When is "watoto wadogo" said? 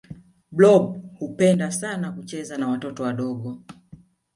2.67-3.63